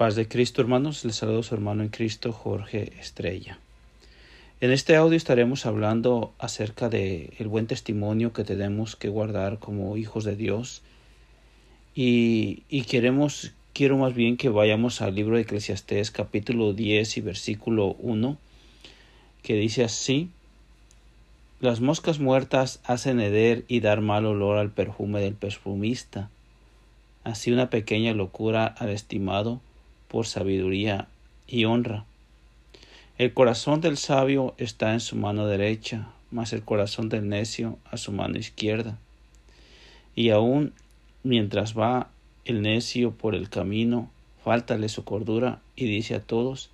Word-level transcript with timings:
Paz 0.00 0.14
de 0.14 0.26
Cristo, 0.26 0.62
hermanos. 0.62 1.04
Les 1.04 1.16
saludo 1.16 1.40
a 1.40 1.42
su 1.42 1.54
hermano 1.54 1.82
en 1.82 1.90
Cristo, 1.90 2.32
Jorge 2.32 2.94
Estrella. 2.98 3.58
En 4.62 4.70
este 4.70 4.96
audio 4.96 5.14
estaremos 5.14 5.66
hablando 5.66 6.32
acerca 6.38 6.88
de 6.88 7.34
el 7.38 7.48
buen 7.48 7.66
testimonio 7.66 8.32
que 8.32 8.42
tenemos 8.42 8.96
que 8.96 9.10
guardar 9.10 9.58
como 9.58 9.98
hijos 9.98 10.24
de 10.24 10.36
Dios. 10.36 10.80
Y, 11.94 12.62
y 12.70 12.84
queremos, 12.84 13.52
quiero 13.74 13.98
más 13.98 14.14
bien 14.14 14.38
que 14.38 14.48
vayamos 14.48 15.02
al 15.02 15.14
libro 15.14 15.36
de 15.36 15.42
Eclesiastés, 15.42 16.10
capítulo 16.10 16.72
10 16.72 17.18
y 17.18 17.20
versículo 17.20 17.88
1, 17.98 18.38
que 19.42 19.52
dice 19.56 19.84
así: 19.84 20.30
Las 21.60 21.82
moscas 21.82 22.20
muertas 22.20 22.80
hacen 22.84 23.20
heder 23.20 23.66
y 23.68 23.80
dar 23.80 24.00
mal 24.00 24.24
olor 24.24 24.56
al 24.56 24.70
perfume 24.70 25.20
del 25.20 25.34
perfumista. 25.34 26.30
Así 27.22 27.52
una 27.52 27.68
pequeña 27.68 28.14
locura 28.14 28.64
al 28.64 28.88
estimado 28.88 29.60
por 30.10 30.26
sabiduría 30.26 31.06
y 31.46 31.64
honra. 31.64 32.04
El 33.16 33.32
corazón 33.32 33.80
del 33.80 33.96
sabio 33.96 34.54
está 34.58 34.92
en 34.92 35.00
su 35.00 35.14
mano 35.14 35.46
derecha, 35.46 36.08
mas 36.30 36.52
el 36.52 36.62
corazón 36.62 37.08
del 37.08 37.28
necio 37.28 37.78
a 37.90 37.96
su 37.96 38.10
mano 38.12 38.36
izquierda. 38.38 38.98
Y 40.16 40.30
aun 40.30 40.72
mientras 41.22 41.78
va 41.78 42.08
el 42.44 42.62
necio 42.62 43.12
por 43.12 43.36
el 43.36 43.48
camino, 43.48 44.10
fáltale 44.42 44.88
su 44.88 45.04
cordura 45.04 45.60
y 45.76 45.86
dice 45.86 46.16
a 46.16 46.20
todos 46.20 46.70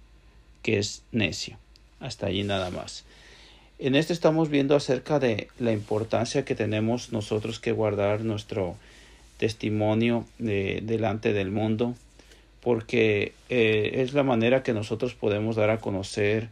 que 0.62 0.78
es 0.78 1.02
necio. 1.12 1.58
Hasta 2.00 2.26
allí 2.26 2.42
nada 2.42 2.70
más. 2.70 3.04
En 3.78 3.94
este 3.94 4.14
estamos 4.14 4.48
viendo 4.48 4.74
acerca 4.74 5.18
de 5.18 5.48
la 5.58 5.72
importancia 5.72 6.46
que 6.46 6.54
tenemos 6.54 7.12
nosotros 7.12 7.60
que 7.60 7.72
guardar 7.72 8.22
nuestro 8.22 8.76
testimonio 9.36 10.24
de, 10.38 10.80
delante 10.82 11.34
del 11.34 11.50
mundo 11.50 11.94
porque 12.66 13.32
eh, 13.48 14.02
es 14.02 14.12
la 14.12 14.24
manera 14.24 14.64
que 14.64 14.72
nosotros 14.72 15.14
podemos 15.14 15.54
dar 15.54 15.70
a 15.70 15.78
conocer 15.78 16.48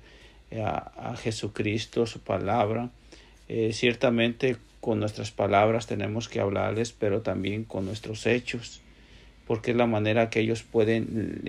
eh, 0.52 0.62
a, 0.62 1.16
Jesucristo, 1.20 2.06
su 2.06 2.20
palabra. 2.20 2.90
Eh, 3.48 3.72
ciertamente 3.72 4.56
con 4.80 5.00
nuestras 5.00 5.32
palabras 5.32 5.88
tenemos 5.88 6.28
que 6.28 6.38
hablarles, 6.38 6.92
pero 6.92 7.22
también 7.22 7.64
con 7.64 7.84
nuestros 7.84 8.28
hechos, 8.28 8.80
porque 9.48 9.72
es 9.72 9.76
la 9.76 9.88
manera 9.88 10.30
que 10.30 10.38
ellos 10.38 10.62
pueden 10.62 11.42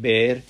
ver 0.00 0.44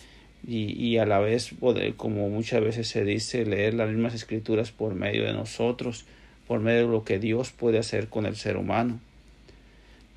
y, 0.46 0.72
y, 0.72 0.98
a 0.98 1.06
la 1.06 1.20
vez, 1.20 1.54
como 1.96 2.28
muchas 2.28 2.62
veces 2.62 2.88
se 2.88 3.02
dice, 3.02 3.46
leer 3.46 3.72
las 3.72 3.88
mismas 3.88 4.12
escrituras 4.12 4.72
por 4.72 4.94
medio 4.94 5.24
de 5.24 5.32
nosotros, 5.32 6.04
por 6.46 6.60
medio 6.60 6.82
de 6.82 6.92
lo 6.92 7.04
que 7.04 7.18
Dios 7.18 7.50
puede 7.50 7.78
hacer 7.78 8.10
con 8.10 8.26
el 8.26 8.36
ser 8.36 8.58
humano 8.58 9.00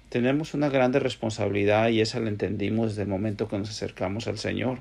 tenemos 0.10 0.54
una 0.54 0.70
grande 0.70 1.00
responsabilidad 1.00 1.90
y 1.90 2.02
esa 2.02 2.20
la 2.20 2.30
entendimos 2.30 2.90
desde 2.92 3.04
el 3.04 3.08
momento 3.10 3.48
que 3.48 3.58
nos 3.58 3.70
acercamos 3.70 4.28
al 4.28 4.38
Señor, 4.38 4.80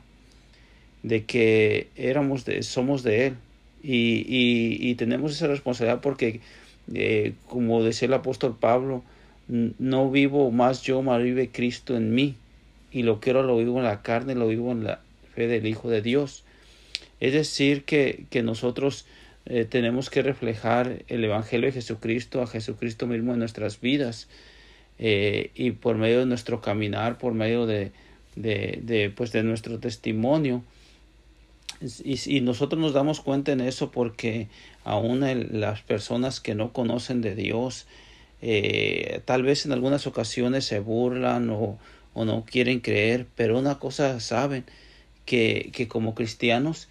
de 1.02 1.24
que 1.24 1.88
éramos 1.96 2.44
de, 2.44 2.62
somos 2.62 3.02
de 3.02 3.28
Él. 3.28 3.34
Y, 3.82 4.24
y, 4.28 4.94
tenemos 4.96 5.32
esa 5.32 5.46
responsabilidad 5.46 6.00
porque, 6.00 6.40
eh, 6.92 7.34
como 7.46 7.84
decía 7.84 8.06
el 8.06 8.14
apóstol 8.14 8.56
Pablo, 8.58 9.04
no 9.46 10.10
vivo 10.10 10.50
más 10.50 10.82
yo, 10.82 11.02
más 11.02 11.22
vive 11.22 11.50
Cristo 11.50 11.96
en 11.96 12.14
mí. 12.14 12.34
Y 12.90 13.02
lo 13.02 13.20
quiero 13.20 13.42
lo 13.42 13.58
vivo 13.58 13.78
en 13.78 13.84
la 13.84 14.02
carne, 14.02 14.34
lo 14.34 14.48
vivo 14.48 14.72
en 14.72 14.84
la 14.84 15.00
fe 15.34 15.46
del 15.46 15.66
Hijo 15.66 15.88
de 15.88 16.02
Dios. 16.02 16.42
Es 17.20 17.32
decir, 17.32 17.84
que, 17.84 18.24
que 18.30 18.42
nosotros 18.42 19.06
eh, 19.44 19.66
tenemos 19.68 20.10
que 20.10 20.22
reflejar 20.22 21.04
el 21.06 21.22
Evangelio 21.24 21.66
de 21.66 21.72
Jesucristo, 21.72 22.42
a 22.42 22.46
Jesucristo 22.48 23.06
mismo 23.06 23.34
en 23.34 23.38
nuestras 23.38 23.80
vidas 23.80 24.26
eh, 24.98 25.50
y 25.54 25.72
por 25.72 25.96
medio 25.96 26.20
de 26.20 26.26
nuestro 26.26 26.60
caminar, 26.60 27.18
por 27.18 27.34
medio 27.34 27.66
de, 27.66 27.92
de, 28.34 28.80
de 28.82 29.10
pues 29.10 29.32
de 29.32 29.42
nuestro 29.42 29.78
testimonio. 29.78 30.62
Y, 32.04 32.40
nosotros 32.40 32.80
nos 32.80 32.94
damos 32.94 33.20
cuenta 33.20 33.52
en 33.52 33.60
eso 33.60 33.90
porque 33.90 34.48
aún 34.84 35.20
las 35.60 35.82
personas 35.82 36.40
que 36.40 36.54
no 36.54 36.72
conocen 36.72 37.20
de 37.20 37.34
Dios, 37.34 37.86
eh, 38.40 39.20
tal 39.26 39.42
vez 39.42 39.66
en 39.66 39.72
algunas 39.72 40.06
ocasiones 40.06 40.64
se 40.64 40.80
burlan 40.80 41.50
o, 41.50 41.78
o, 42.14 42.24
no 42.24 42.44
quieren 42.46 42.80
creer, 42.80 43.26
pero 43.36 43.58
una 43.58 43.78
cosa 43.78 44.20
saben, 44.20 44.64
que, 45.26 45.70
que 45.74 45.86
como 45.86 46.14
cristianos 46.14 46.88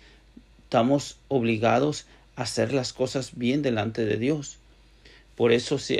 estamos 0.63 1.17
obligados 1.29 2.05
a 2.35 2.43
hacer 2.43 2.73
las 2.73 2.93
cosas 2.93 3.31
bien 3.35 3.63
delante 3.63 4.05
de 4.05 4.17
Dios. 4.17 4.59
Por 5.35 5.51
eso 5.51 5.77
si, 5.77 5.97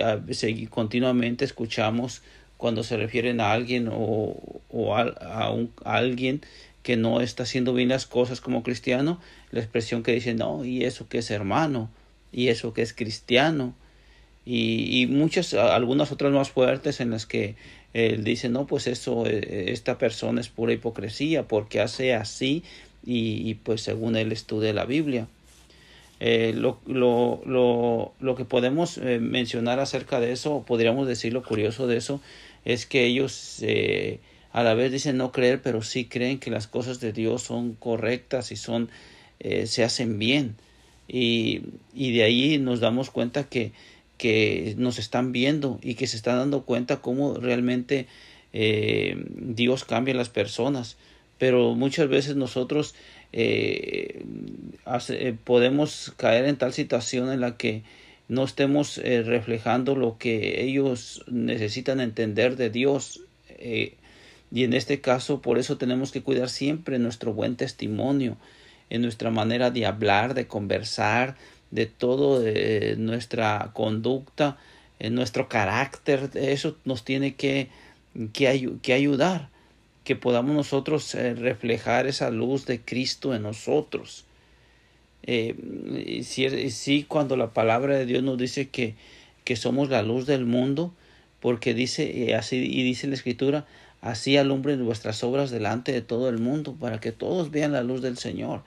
continuamente 0.70 1.46
escuchamos 1.46 2.22
cuando 2.58 2.84
se 2.84 2.98
refieren 2.98 3.42
a 3.42 3.52
alguien 3.52 3.90
o, 3.92 4.38
o 4.70 4.96
a, 4.96 5.52
un, 5.52 5.72
alguien 5.84 6.42
que 6.84 6.96
no 6.96 7.20
está 7.20 7.44
haciendo 7.44 7.74
bien 7.74 7.90
las 7.90 8.06
cosas 8.06 8.42
como 8.42 8.64
cristiano, 8.64 9.20
la 9.52 9.60
expresión 9.60 10.04
que 10.04 10.14
dice, 10.14 10.34
no, 10.34 10.64
y 10.64 10.86
eso 10.86 11.08
que 11.10 11.18
es 11.18 11.32
hermano, 11.32 11.90
y 12.32 12.48
eso 12.48 12.74
que 12.74 12.82
es 12.82 12.94
cristiano, 12.94 13.74
y, 14.46 15.02
y 15.02 15.08
muchas, 15.08 15.54
algunas 15.56 16.12
otras 16.12 16.32
más 16.32 16.52
fuertes 16.52 17.00
en 17.00 17.10
las 17.10 17.26
que 17.26 17.56
él 17.94 18.24
dice, 18.24 18.50
no, 18.50 18.68
pues 18.68 18.88
eso, 18.88 19.26
eh, 19.26 19.72
esta 19.72 19.98
persona 19.98 20.42
es 20.42 20.50
pura 20.50 20.74
hipocresía 20.74 21.48
porque 21.48 21.80
hace 21.80 22.14
así 22.14 22.64
y, 23.06 23.50
y 23.50 23.56
pues 23.56 23.82
según 23.82 24.16
él 24.16 24.32
estudia 24.32 24.74
la 24.74 24.86
Biblia. 24.86 25.28
Eh, 26.20 26.54
lo, 26.56 26.80
lo, 26.86 27.42
lo, 27.46 28.14
lo, 28.20 28.36
que 28.36 28.46
podemos 28.46 28.98
eh, 28.98 29.20
mencionar 29.20 29.80
acerca 29.80 30.20
de 30.20 30.32
eso, 30.32 30.56
o 30.56 30.66
podríamos 30.66 31.08
decir 31.08 31.34
lo 31.34 31.44
curioso 31.44 31.88
de 31.88 31.98
eso, 31.98 32.22
es 32.64 32.86
que 32.86 33.06
ellos 33.06 33.58
eh, 33.62 34.20
a 34.54 34.64
la 34.64 34.74
vez 34.76 34.92
dicen 34.92 35.18
no 35.18 35.32
creer, 35.32 35.62
pero 35.62 35.82
sí 35.82 36.06
creen 36.06 36.40
que 36.40 36.52
las 36.52 36.68
cosas 36.68 37.00
de 37.02 37.12
Dios 37.12 37.44
son 37.44 37.74
correctas 37.74 38.52
y 38.52 38.56
son 38.56 38.90
se 39.66 39.84
hacen 39.84 40.18
bien. 40.18 40.56
Y, 41.10 41.62
y 41.94 42.14
de 42.14 42.24
ahí 42.24 42.58
nos 42.58 42.80
damos 42.80 43.12
cuenta 43.12 43.44
que, 43.44 43.74
que 44.18 44.74
nos 44.78 44.98
están 44.98 45.34
viendo 45.34 45.78
y 45.84 45.96
que 45.96 46.08
se 46.08 46.16
están 46.16 46.38
dando 46.38 46.64
cuenta 46.64 47.02
cómo 47.02 47.36
realmente 47.36 48.08
Dios 48.54 49.84
cambia 49.84 50.14
a 50.14 50.18
las 50.18 50.30
personas. 50.30 50.96
Pero 51.38 51.76
muchas 51.76 52.08
veces 52.08 52.36
nosotros 52.36 52.96
eh, 53.38 54.24
eh, 55.10 55.36
podemos 55.44 56.14
caer 56.16 56.46
en 56.46 56.58
tal 56.58 56.72
situación 56.72 57.32
en 57.32 57.42
la 57.42 57.58
que 57.58 57.84
no 58.30 58.46
estemos 58.46 58.98
eh, 58.98 59.24
reflejando 59.24 59.96
lo 59.96 60.18
que 60.18 60.64
ellos 60.64 61.26
necesitan 61.28 62.00
entender 62.00 62.56
de 62.56 62.70
Dios. 62.70 63.22
y 64.52 64.64
en 64.64 64.74
este 64.74 65.02
caso, 65.02 65.42
por 65.42 65.58
eso 65.58 65.78
tenemos 65.78 66.12
que 66.12 66.22
cuidar 66.22 66.50
siempre 66.50 66.98
nuestro 67.00 67.34
buen 67.34 67.56
testimonio, 67.58 68.38
en 68.90 69.02
nuestra 69.02 69.32
manera 69.32 69.72
de 69.72 69.86
hablar, 69.86 70.34
de 70.34 70.48
conversar, 70.48 71.36
de 71.72 71.88
todo, 71.88 72.42
nuestra 72.98 73.72
conducta, 73.74 74.58
en 75.00 75.16
nuestro 75.16 75.50
carácter. 75.50 76.30
Eso 76.36 76.78
nos 76.86 77.04
tiene 77.04 77.36
que, 77.36 77.70
que, 78.34 78.78
que 78.82 78.94
ayudar 78.94 79.50
que 80.06 80.16
podamos 80.16 80.56
nosotros 80.56 81.14
eh, 81.16 81.34
reflejar 81.34 82.08
esa 82.08 82.30
luz 82.30 82.66
de 82.66 82.80
Cristo 82.80 83.36
en 83.36 83.42
nosotros. 83.42 84.24
Eh, 85.24 86.22
sí, 86.24 87.04
cuando 87.04 87.36
la 87.36 87.52
palabra 87.52 87.98
de 87.98 88.06
Dios 88.06 88.24
nos 88.24 88.38
dice 88.38 88.70
que, 88.70 88.96
que 89.44 89.56
somos 89.56 89.90
la 89.90 90.04
luz 90.04 90.28
del 90.28 90.46
mundo, 90.46 90.94
porque 91.42 91.74
dice 91.74 92.34
así 92.36 92.58
y 92.58 92.84
dice 92.84 93.08
la 93.08 93.16
escritura, 93.16 93.66
así 94.02 94.38
alumbren 94.38 94.86
vuestras 94.86 95.24
obras 95.24 95.50
delante 95.50 95.92
de 95.92 96.02
todo 96.02 96.30
el 96.30 96.38
mundo, 96.38 96.76
para 96.80 97.00
que 97.00 97.12
todos 97.12 97.50
vean 97.50 97.74
la 97.74 97.84
luz 97.84 98.02
del 98.04 98.18
Señor. 98.18 98.62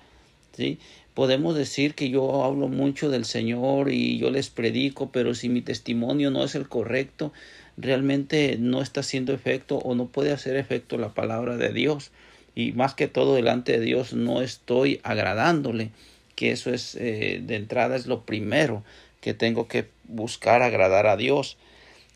¿sí? 0.56 0.78
Podemos 1.14 1.56
decir 1.56 1.94
que 1.94 2.10
yo 2.10 2.44
hablo 2.44 2.68
mucho 2.68 3.10
del 3.10 3.24
Señor 3.24 3.92
y 3.92 4.18
yo 4.18 4.30
les 4.30 4.50
predico, 4.50 5.10
pero 5.12 5.34
si 5.34 5.48
mi 5.48 5.62
testimonio 5.62 6.30
no 6.30 6.42
es 6.42 6.56
el 6.56 6.68
correcto, 6.68 7.32
realmente 7.78 8.56
no 8.58 8.82
está 8.82 9.00
haciendo 9.00 9.32
efecto 9.32 9.78
o 9.78 9.94
no 9.94 10.06
puede 10.06 10.32
hacer 10.32 10.56
efecto 10.56 10.98
la 10.98 11.10
palabra 11.10 11.56
de 11.56 11.72
Dios. 11.72 12.10
Y 12.54 12.72
más 12.72 12.94
que 12.94 13.06
todo 13.06 13.36
delante 13.36 13.72
de 13.72 13.80
Dios 13.80 14.12
no 14.12 14.42
estoy 14.42 15.00
agradándole, 15.04 15.90
que 16.34 16.50
eso 16.50 16.74
es 16.74 16.96
eh, 16.96 17.40
de 17.42 17.56
entrada 17.56 17.96
es 17.96 18.06
lo 18.06 18.22
primero 18.22 18.82
que 19.20 19.32
tengo 19.32 19.68
que 19.68 19.86
buscar 20.08 20.62
agradar 20.62 21.06
a 21.06 21.16
Dios. 21.16 21.56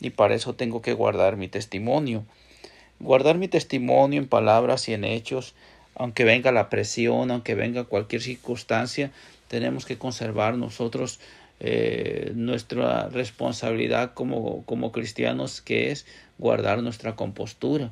Y 0.01 0.09
para 0.09 0.35
eso 0.35 0.53
tengo 0.53 0.81
que 0.81 0.93
guardar 0.93 1.37
mi 1.37 1.47
testimonio. 1.47 2.25
Guardar 2.99 3.37
mi 3.37 3.47
testimonio 3.47 4.19
en 4.19 4.27
palabras 4.27 4.89
y 4.89 4.93
en 4.93 5.05
hechos, 5.05 5.53
aunque 5.95 6.25
venga 6.25 6.51
la 6.51 6.69
presión, 6.69 7.31
aunque 7.31 7.55
venga 7.55 7.85
cualquier 7.85 8.21
circunstancia, 8.21 9.11
tenemos 9.47 9.85
que 9.85 9.97
conservar 9.97 10.57
nosotros 10.57 11.19
eh, 11.59 12.31
nuestra 12.35 13.09
responsabilidad 13.09 14.13
como, 14.13 14.65
como 14.65 14.91
cristianos 14.91 15.61
que 15.61 15.91
es 15.91 16.05
guardar 16.37 16.81
nuestra 16.83 17.15
compostura. 17.15 17.91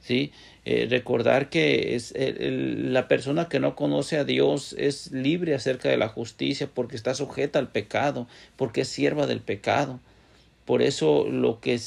¿sí? 0.00 0.32
Eh, 0.64 0.86
recordar 0.88 1.50
que 1.50 1.94
es 1.94 2.14
la 2.16 3.08
persona 3.08 3.48
que 3.48 3.60
no 3.60 3.76
conoce 3.76 4.16
a 4.16 4.24
Dios 4.24 4.74
es 4.78 5.12
libre 5.12 5.54
acerca 5.54 5.88
de 5.88 5.96
la 5.96 6.08
justicia 6.08 6.70
porque 6.72 6.96
está 6.96 7.14
sujeta 7.14 7.58
al 7.58 7.70
pecado, 7.70 8.28
porque 8.56 8.82
es 8.82 8.88
sierva 8.88 9.26
del 9.26 9.40
pecado. 9.40 10.00
Por 10.64 10.82
eso 10.82 11.26
lo 11.28 11.60
que 11.60 11.78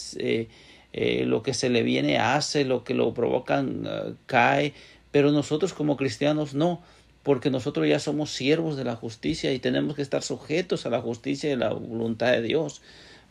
eh, 0.92 1.24
lo 1.26 1.44
que 1.44 1.54
se 1.54 1.70
le 1.70 1.84
viene 1.84 2.18
hace, 2.18 2.66
lo 2.66 2.84
que 2.84 2.94
lo 2.94 3.14
provocan 3.14 4.18
cae, 4.26 4.74
pero 5.12 5.32
nosotros 5.32 5.74
como 5.74 5.98
cristianos 5.98 6.54
no, 6.54 6.82
porque 7.30 7.52
nosotros 7.52 7.88
ya 7.88 8.00
somos 8.00 8.32
siervos 8.32 8.76
de 8.76 8.84
la 8.84 8.96
justicia 8.96 9.54
y 9.54 9.60
tenemos 9.60 9.96
que 9.96 10.02
estar 10.02 10.24
sujetos 10.24 10.88
a 10.88 10.90
la 10.90 11.00
justicia 11.00 11.54
y 11.54 11.56
la 11.56 11.70
voluntad 11.70 12.32
de 12.32 12.42
Dios. 12.42 12.82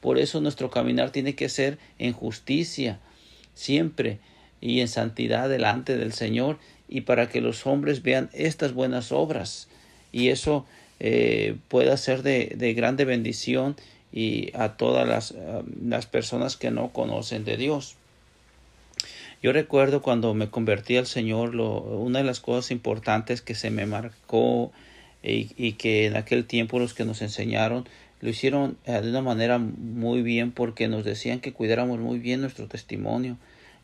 Por 0.01 0.21
eso 0.21 0.41
nuestro 0.41 0.71
caminar 0.71 1.11
tiene 1.11 1.35
que 1.35 1.49
ser 1.49 1.79
en 1.99 2.13
justicia, 2.13 3.01
siempre, 3.55 4.21
y 4.61 4.79
en 4.79 4.87
santidad 4.87 5.49
delante 5.49 5.97
del 5.97 6.13
Señor, 6.13 6.61
y 6.89 7.01
para 7.01 7.29
que 7.29 7.41
los 7.41 7.67
hombres 7.67 8.05
vean 8.05 8.31
estas 8.35 8.73
buenas 8.73 9.11
obras. 9.11 9.67
Y 10.13 10.29
eso 10.29 10.65
eh, 11.01 11.57
pueda 11.67 11.97
ser 11.97 12.23
de, 12.23 12.55
de, 12.55 12.75
grande 12.75 13.05
bendición 13.05 13.75
y 14.13 14.57
a 14.57 14.77
todas 14.77 15.35
las 15.83 16.07
personas 16.07 16.57
que 16.57 16.71
no 16.71 16.93
conocen 16.93 17.45
de 17.45 17.57
Dios. 17.57 17.97
Yo 19.43 19.53
recuerdo 19.53 20.03
cuando 20.03 20.35
me 20.35 20.51
convertí 20.51 20.97
al 20.97 21.07
Señor, 21.07 21.55
lo, 21.55 21.81
una 21.81 22.19
de 22.19 22.25
las 22.25 22.41
cosas 22.41 22.73
importantes 22.73 23.41
que 23.41 23.55
se 23.55 23.71
me 23.71 23.87
marcó 23.87 24.73
y, 25.23 25.51
y, 25.57 25.73
que 25.73 26.07
en 26.07 26.17
aquel 26.17 26.45
tiempo 26.45 26.79
los 26.81 26.93
que 26.93 27.05
nos 27.05 27.23
enseñaron 27.23 27.89
lo 28.21 28.31
hicieron 28.31 28.79
eh, 28.85 29.01
de 29.01 29.11
una 29.11 29.23
manera 29.23 29.59
muy 29.59 30.23
bien 30.23 30.51
porque 30.51 30.89
nos 30.89 31.05
decían 31.05 31.39
que 31.39 31.53
cuidáramos 31.53 32.01
muy 32.01 32.19
bien 32.19 32.41
nuestro 32.41 32.67
testimonio, 32.67 33.37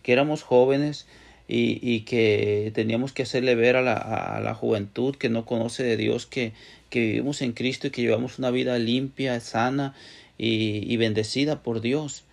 que 0.03 0.13
éramos 0.13 0.43
jóvenes 0.43 1.07
y, 1.47 1.79
y 1.81 2.01
que 2.01 2.73
teníamos 2.75 3.13
que 3.13 3.23
hacerle 3.23 3.55
ver 3.55 3.77
a 3.77 3.83
la, 3.83 3.95
a 3.95 4.41
la 4.41 4.55
juventud 4.55 5.15
que 5.15 5.29
no 5.29 5.45
conoce 5.45 5.85
de 5.85 5.97
Dios 5.97 6.27
que, 6.27 6.53
que 6.91 7.01
vivimos 7.01 7.43
en 7.43 7.53
Cristo 7.53 7.87
y 7.87 7.91
que 7.91 8.03
llevamos 8.03 8.41
una 8.41 8.51
vida 8.51 8.77
limpia, 8.79 9.39
sana 9.39 9.95
y, 10.37 10.93
y 10.93 10.97
bendecida 10.97 11.63
por 11.63 11.81
Dios. 11.81 12.24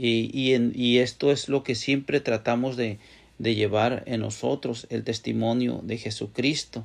Y, 0.00 0.30
y, 0.32 0.54
en, 0.54 0.72
y, 0.76 0.98
esto 0.98 1.32
es 1.32 1.48
lo 1.48 1.64
que 1.64 1.74
siempre 1.74 2.20
tratamos 2.20 2.76
de, 2.76 2.98
de, 3.38 3.56
llevar 3.56 4.04
en 4.06 4.20
nosotros, 4.20 4.86
el 4.90 5.02
testimonio 5.02 5.80
de 5.82 5.98
Jesucristo. 5.98 6.84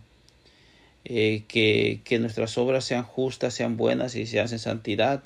Eh, 1.06 1.44
que, 1.48 2.02
que, 2.06 2.18
nuestras 2.18 2.58
obras 2.58 2.86
sean 2.86 3.04
justas, 3.04 3.54
sean 3.54 3.78
buenas 3.78 4.16
y 4.16 4.26
se 4.26 4.40
hacen 4.40 4.58
santidad. 4.58 5.24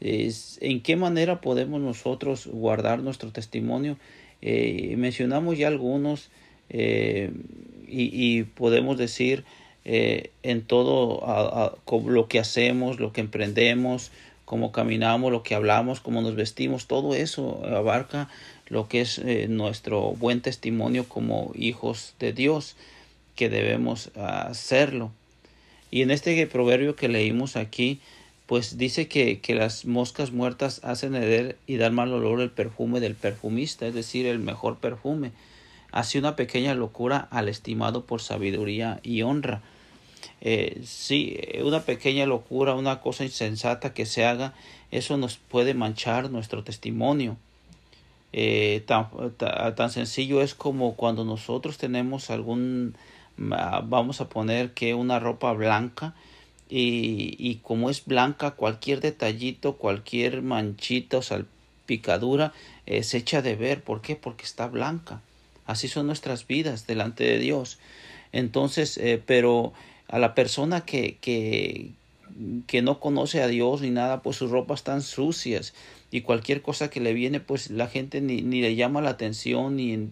¿En 0.00 0.82
qué 0.82 0.96
manera 0.96 1.40
podemos 1.40 1.80
nosotros 1.80 2.46
guardar 2.46 3.00
nuestro 3.00 3.32
testimonio? 3.32 3.98
Eh, 4.40 4.94
mencionamos 4.96 5.58
ya 5.58 5.66
algunos 5.68 6.30
eh, 6.68 7.32
y, 7.88 8.10
y, 8.12 8.44
podemos 8.44 8.96
decir 8.96 9.44
en 9.86 10.62
todo 10.62 11.26
a, 11.26 11.66
a, 11.66 11.76
lo 12.06 12.28
que 12.28 12.38
hacemos, 12.38 13.00
lo 13.00 13.12
que 13.12 13.20
emprendemos, 13.22 14.12
cómo 14.54 14.70
caminamos, 14.70 15.32
lo 15.32 15.42
que 15.42 15.56
hablamos, 15.56 15.98
cómo 15.98 16.22
nos 16.22 16.36
vestimos, 16.36 16.86
todo 16.86 17.16
eso 17.16 17.60
abarca 17.66 18.28
lo 18.68 18.86
que 18.86 19.00
es 19.00 19.18
eh, 19.18 19.48
nuestro 19.48 20.12
buen 20.12 20.42
testimonio 20.42 21.08
como 21.08 21.50
hijos 21.56 22.14
de 22.20 22.32
Dios, 22.32 22.76
que 23.34 23.48
debemos 23.48 24.12
hacerlo. 24.14 25.10
Y 25.90 26.02
en 26.02 26.12
este 26.12 26.46
proverbio 26.46 26.94
que 26.94 27.08
leímos 27.08 27.56
aquí, 27.56 27.98
pues 28.46 28.78
dice 28.78 29.08
que, 29.08 29.40
que 29.40 29.56
las 29.56 29.86
moscas 29.86 30.30
muertas 30.30 30.80
hacen 30.84 31.16
heder 31.16 31.58
y 31.66 31.78
dar 31.78 31.90
mal 31.90 32.12
olor 32.12 32.40
el 32.40 32.52
perfume 32.52 33.00
del 33.00 33.16
perfumista, 33.16 33.88
es 33.88 33.94
decir, 33.94 34.24
el 34.24 34.38
mejor 34.38 34.76
perfume. 34.76 35.32
Hace 35.90 36.20
una 36.20 36.36
pequeña 36.36 36.74
locura 36.74 37.26
al 37.32 37.48
estimado 37.48 38.04
por 38.04 38.22
sabiduría 38.22 39.00
y 39.02 39.22
honra 39.22 39.62
eh, 40.40 40.80
sí, 40.84 41.38
una 41.62 41.80
pequeña 41.80 42.26
locura, 42.26 42.74
una 42.74 43.00
cosa 43.00 43.24
insensata 43.24 43.94
que 43.94 44.06
se 44.06 44.24
haga, 44.24 44.54
eso 44.90 45.16
nos 45.16 45.36
puede 45.36 45.74
manchar 45.74 46.30
nuestro 46.30 46.62
testimonio. 46.64 47.36
Eh, 48.32 48.82
tan, 48.86 49.08
tan, 49.38 49.90
sencillo 49.90 50.42
es 50.42 50.54
como 50.54 50.96
cuando 50.96 51.24
nosotros 51.24 51.78
tenemos 51.78 52.30
algún, 52.30 52.96
vamos 53.36 54.20
a 54.20 54.28
poner 54.28 54.72
que 54.72 54.94
una 54.94 55.20
ropa 55.20 55.52
blanca 55.52 56.14
y, 56.68 57.36
y 57.38 57.56
como 57.62 57.90
es 57.90 58.04
blanca, 58.04 58.52
cualquier 58.52 59.00
detallito, 59.00 59.76
cualquier 59.76 60.42
manchita 60.42 61.18
o 61.18 61.22
salpicadura 61.22 62.52
eh, 62.86 63.02
se 63.02 63.18
echa 63.18 63.42
de 63.42 63.56
ver. 63.56 63.82
¿Por 63.82 64.00
qué? 64.00 64.16
Porque 64.16 64.44
está 64.44 64.66
blanca. 64.66 65.20
Así 65.66 65.88
son 65.88 66.06
nuestras 66.06 66.46
vidas 66.46 66.86
delante 66.86 67.24
de 67.24 67.38
Dios. 67.38 67.78
Entonces, 68.32 68.98
eh, 68.98 69.22
pero 69.24 69.72
a 70.08 70.18
la 70.18 70.34
persona 70.34 70.84
que, 70.84 71.16
que, 71.20 71.90
que 72.66 72.82
no 72.82 73.00
conoce 73.00 73.42
a 73.42 73.48
Dios 73.48 73.80
ni 73.82 73.90
nada, 73.90 74.22
pues 74.22 74.36
sus 74.36 74.50
ropas 74.50 74.80
están 74.80 75.02
sucias 75.02 75.74
y 76.10 76.20
cualquier 76.20 76.62
cosa 76.62 76.90
que 76.90 77.00
le 77.00 77.12
viene, 77.12 77.40
pues 77.40 77.70
la 77.70 77.88
gente 77.88 78.20
ni, 78.20 78.40
ni 78.42 78.60
le 78.60 78.76
llama 78.76 79.00
la 79.00 79.10
atención, 79.10 79.76
ni, 79.76 80.10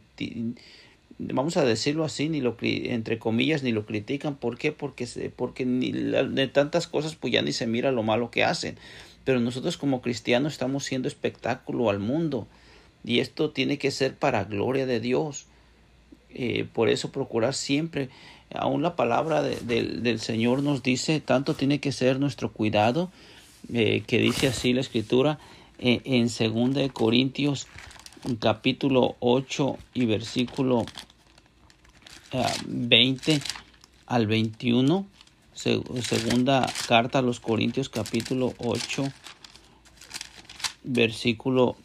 vamos 1.19 1.57
a 1.57 1.65
decirlo 1.65 2.05
así, 2.05 2.29
ni 2.29 2.41
lo 2.41 2.57
entre 2.61 3.21
comillas, 3.21 3.63
ni 3.63 3.71
lo 3.71 3.87
critican. 3.87 4.35
¿Por 4.35 4.59
qué? 4.59 4.73
Porque, 4.73 5.07
porque 5.37 5.65
ni, 5.65 5.93
de 5.93 6.49
tantas 6.49 6.89
cosas, 6.89 7.15
pues 7.15 7.33
ya 7.33 7.43
ni 7.43 7.53
se 7.53 7.69
mira 7.69 7.93
lo 7.93 8.03
malo 8.03 8.33
que 8.33 8.43
hacen. 8.43 8.77
Pero 9.25 9.39
nosotros 9.39 9.77
como 9.77 10.03
cristianos 10.03 10.55
estamos 10.55 10.85
siendo 10.85 11.07
espectáculo 11.07 11.89
al 11.89 12.01
mundo 12.01 12.49
y 13.05 13.21
esto 13.21 13.51
tiene 13.51 13.79
que 13.79 13.91
ser 13.91 14.17
para 14.17 14.45
gloria 14.45 14.87
de 14.87 14.99
Dios. 14.99 15.47
Eh, 16.35 16.67
por 16.73 16.89
eso 16.89 17.13
procurar 17.13 17.55
siempre 17.55 18.09
aún 18.55 18.83
la 18.83 18.97
palabra 18.97 19.43
de, 19.43 19.57
de, 19.57 19.83
del 19.83 20.21
Señor 20.21 20.63
nos 20.63 20.83
dice, 20.83 21.21
tanto 21.21 21.55
tiene 21.55 21.81
que 21.81 21.93
ser 21.93 22.21
nuestro 22.21 22.53
cuidado, 22.53 23.11
eh, 23.73 24.03
que 24.07 24.19
dice 24.19 24.49
así 24.49 24.73
la 24.73 24.81
escritura 24.81 25.39
eh, 25.79 26.01
en 26.05 26.25
2 26.25 26.93
Corintios 26.93 27.69
capítulo 28.41 29.17
8 29.21 29.79
y 29.95 30.07
versículo 30.07 30.85
eh, 32.33 32.45
20 32.67 33.41
al 34.07 34.27
21, 34.27 35.07
segunda 35.55 36.67
carta 36.89 37.21
a 37.21 37.23
los 37.23 37.41
Corintios 37.41 37.89
capítulo 37.89 38.53
8 38.59 39.13
versículo 40.85 41.77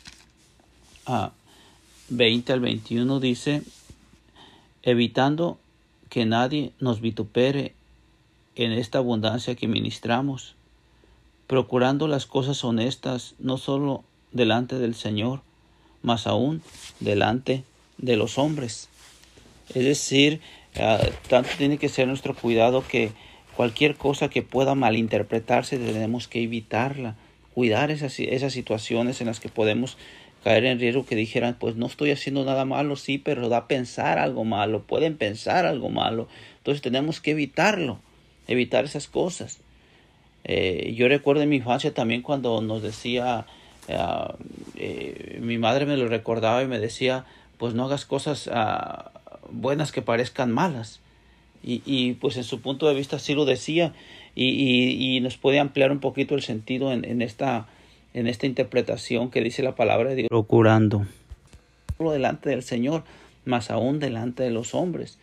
20 2.09 2.51
ah, 2.51 2.53
al 2.55 2.59
21 2.59 3.19
dice, 3.19 3.61
evitando 4.81 5.59
que 6.17 6.25
nadie 6.25 6.71
nos 6.79 6.99
vitupere 6.99 7.75
en 8.55 8.71
esta 8.71 8.97
abundancia 8.97 9.53
que 9.53 9.67
ministramos, 9.67 10.55
procurando 11.45 12.07
las 12.07 12.25
cosas 12.25 12.63
honestas 12.63 13.35
no 13.37 13.59
solo 13.59 14.03
delante 14.31 14.79
del 14.79 14.95
Señor, 14.95 15.41
mas 16.01 16.25
aún 16.25 16.63
delante 16.99 17.63
de 17.99 18.15
los 18.15 18.39
hombres. 18.39 18.89
Es 19.69 19.83
decir, 19.83 20.41
uh, 20.77 21.05
tanto 21.29 21.51
tiene 21.55 21.77
que 21.77 21.87
ser 21.87 22.07
nuestro 22.07 22.33
cuidado 22.33 22.83
que 22.87 23.11
cualquier 23.55 23.95
cosa 23.95 24.27
que 24.27 24.41
pueda 24.41 24.73
malinterpretarse 24.73 25.77
tenemos 25.77 26.27
que 26.27 26.41
evitarla, 26.41 27.13
cuidar 27.53 27.91
esas 27.91 28.53
situaciones 28.53 29.21
en 29.21 29.27
las 29.27 29.39
que 29.39 29.49
podemos 29.49 29.99
caer 30.43 30.65
en 30.65 30.79
riesgo 30.79 31.05
que 31.05 31.15
dijeran, 31.15 31.57
pues 31.59 31.75
no 31.75 31.87
estoy 31.87 32.11
haciendo 32.11 32.45
nada 32.45 32.65
malo, 32.65 32.95
sí, 32.95 33.17
pero 33.17 33.49
da 33.49 33.57
a 33.57 33.67
pensar 33.67 34.17
algo 34.17 34.43
malo, 34.43 34.83
pueden 34.83 35.17
pensar 35.17 35.65
algo 35.65 35.89
malo. 35.89 36.27
Entonces 36.59 36.81
tenemos 36.81 37.21
que 37.21 37.31
evitarlo, 37.31 37.99
evitar 38.47 38.85
esas 38.85 39.07
cosas. 39.07 39.59
Eh, 40.43 40.93
yo 40.95 41.07
recuerdo 41.07 41.41
en 41.43 41.49
mi 41.49 41.57
infancia 41.57 41.93
también 41.93 42.21
cuando 42.21 42.61
nos 42.61 42.81
decía, 42.81 43.45
uh, 43.89 44.33
eh, 44.75 45.39
mi 45.41 45.57
madre 45.57 45.85
me 45.85 45.97
lo 45.97 46.07
recordaba 46.07 46.63
y 46.63 46.67
me 46.67 46.79
decía, 46.79 47.25
pues 47.57 47.73
no 47.73 47.85
hagas 47.85 48.05
cosas 48.05 48.47
uh, 48.47 49.09
buenas 49.51 49.91
que 49.91 50.01
parezcan 50.01 50.51
malas. 50.51 51.01
Y, 51.63 51.81
y, 51.85 52.13
pues 52.13 52.37
en 52.37 52.43
su 52.43 52.61
punto 52.61 52.87
de 52.87 52.93
vista 52.93 53.19
sí 53.19 53.33
lo 53.33 53.43
decía 53.43 53.91
y, 54.35 54.45
y, 54.45 55.17
y 55.17 55.19
nos 55.19 55.37
puede 55.37 55.59
ampliar 55.59 55.91
un 55.91 55.99
poquito 55.99 56.35
el 56.35 56.43
sentido 56.43 56.93
en, 56.93 57.03
en 57.03 57.21
esta 57.21 57.67
en 58.17 58.25
esta 58.25 58.47
interpretación 58.47 59.29
que 59.29 59.41
dice 59.41 59.61
la 59.61 59.75
palabra 59.75 60.09
de 60.09 60.15
Dios, 60.15 60.29
procurando 60.29 61.05
delante 61.99 62.49
del 62.49 62.63
Señor, 62.63 63.03
más 63.45 63.69
aún 63.69 63.99
delante 63.99 64.41
de 64.41 64.49
los 64.49 64.73
hombres. 64.73 65.19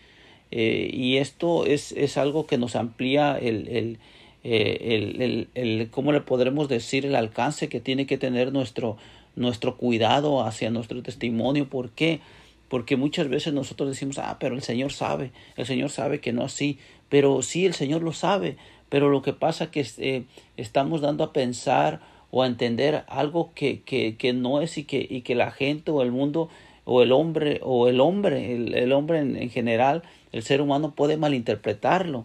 Eh, 0.53 0.91
y 0.93 1.17
esto 1.17 1.67
es, 1.67 1.91
es, 1.91 2.17
algo 2.17 2.47
que 2.47 2.57
nos 2.57 2.77
amplía 2.77 3.37
el, 3.37 3.67
el, 3.67 3.99
eh, 4.45 4.79
el, 4.95 5.23
el, 5.23 5.49
el, 5.55 5.91
¿cómo 5.91 6.13
le 6.13 6.21
podremos 6.21 6.69
decir? 6.69 7.05
El 7.05 7.17
alcance 7.17 7.69
que 7.69 7.81
tiene 7.81 8.07
que 8.07 8.17
tener 8.17 8.53
nuestro, 8.53 8.97
nuestro 9.35 9.77
cuidado 9.77 10.45
hacia 10.45 10.71
nuestro 10.71 11.03
testimonio. 11.03 11.69
¿Por 11.69 11.91
qué? 11.91 12.21
Porque 12.69 12.97
muchas 12.97 13.29
veces 13.29 13.53
nosotros 13.55 13.89
decimos, 13.89 14.19
ah, 14.19 14.37
pero 14.39 14.55
el 14.55 14.63
Señor 14.63 14.93
sabe, 14.93 15.33
el 15.57 15.67
Señor 15.67 15.91
sabe 15.91 16.21
que 16.21 16.33
no 16.33 16.45
así, 16.45 16.79
pero 17.09 17.43
sí, 17.43 17.67
el 17.67 17.75
Señor 17.75 18.03
lo 18.03 18.13
sabe, 18.13 18.57
pero 18.89 19.09
lo 19.09 19.23
que 19.23 19.33
pasa 19.33 19.65
es 19.65 19.71
que 19.71 19.87
eh, 19.99 20.25
estamos 20.57 21.01
dando 21.01 21.25
a 21.25 21.33
pensar 21.33 22.14
o 22.37 22.43
a 22.43 22.49
entender 22.49 23.05
algo 23.07 23.53
que, 23.55 23.83
que, 23.83 24.17
que 24.17 24.33
no 24.33 24.61
es 24.61 24.77
y 24.77 24.83
que, 24.83 25.07
y 25.09 25.21
que 25.21 25.37
la 25.37 25.53
gente 25.53 25.93
o 25.93 26.03
el 26.03 26.11
mundo 26.11 26.49
o 26.85 27.01
el 27.01 27.13
hombre 27.13 27.61
o 27.63 27.87
el 27.87 28.01
hombre, 28.01 28.57
el, 28.57 28.75
el 28.75 28.93
hombre 28.93 29.21
en, 29.21 29.37
en, 29.37 29.51
general, 29.51 30.03
el 30.33 30.43
ser 30.43 30.61
humano 30.61 30.97
puede 30.97 31.17
malinterpretarlo 31.17 32.25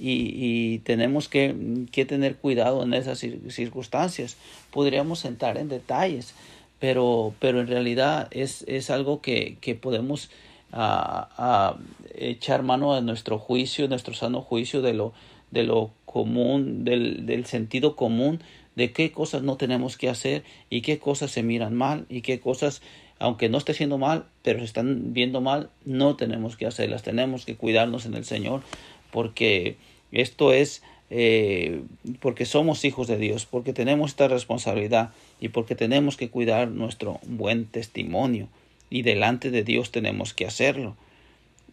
y, 0.00 0.32
y 0.34 0.78
tenemos 0.80 1.28
que, 1.28 1.54
que, 1.92 2.04
tener 2.04 2.34
cuidado 2.34 2.82
en 2.82 2.94
esas 2.94 3.20
circunstancias. 3.20 4.36
Podríamos 4.72 5.24
entrar 5.24 5.56
en 5.56 5.68
detalles, 5.68 6.34
pero, 6.80 7.32
pero 7.38 7.60
en 7.60 7.68
realidad 7.68 8.26
es, 8.32 8.64
es 8.66 8.90
algo 8.90 9.20
que, 9.20 9.56
que 9.60 9.76
podemos 9.76 10.30
a, 10.72 11.76
echar 12.16 12.64
mano 12.64 12.96
de 12.96 13.02
nuestro 13.02 13.38
juicio, 13.38 13.86
nuestro 13.86 14.14
sano 14.14 14.40
juicio 14.40 14.82
de 14.82 14.94
lo, 14.94 15.12
de 15.52 15.62
lo 15.62 15.92
común, 16.06 16.84
del, 16.84 17.24
del 17.24 17.46
sentido 17.46 17.94
común, 17.94 18.40
de 18.76 18.92
qué 18.92 19.12
cosas 19.12 19.42
no 19.42 19.56
tenemos 19.56 19.96
que 19.96 20.08
hacer 20.08 20.44
y 20.70 20.80
qué 20.82 20.98
cosas 20.98 21.30
se 21.30 21.42
miran 21.42 21.74
mal 21.74 22.06
y 22.08 22.22
qué 22.22 22.40
cosas, 22.40 22.82
aunque 23.18 23.48
no 23.48 23.58
esté 23.58 23.74
siendo 23.74 23.98
mal, 23.98 24.26
pero 24.42 24.58
se 24.60 24.64
están 24.64 25.12
viendo 25.12 25.40
mal, 25.40 25.70
no 25.84 26.16
tenemos 26.16 26.56
que 26.56 26.66
hacerlas, 26.66 27.02
tenemos 27.02 27.44
que 27.44 27.56
cuidarnos 27.56 28.06
en 28.06 28.14
el 28.14 28.24
Señor, 28.24 28.62
porque 29.10 29.76
esto 30.12 30.52
es 30.52 30.82
eh, 31.10 31.82
porque 32.20 32.46
somos 32.46 32.84
hijos 32.84 33.06
de 33.06 33.18
Dios, 33.18 33.46
porque 33.46 33.72
tenemos 33.72 34.10
esta 34.10 34.26
responsabilidad 34.26 35.10
y 35.40 35.48
porque 35.48 35.74
tenemos 35.74 36.16
que 36.16 36.30
cuidar 36.30 36.68
nuestro 36.68 37.20
buen 37.26 37.66
testimonio 37.66 38.48
y 38.90 39.02
delante 39.02 39.50
de 39.50 39.62
Dios 39.62 39.92
tenemos 39.92 40.34
que 40.34 40.46
hacerlo. 40.46 40.96